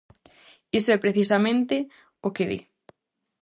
Iso 0.77 0.89
é 0.95 1.03
precisamente 1.05 1.75
o 2.27 2.29
que 2.35 2.45
di. 2.51 2.59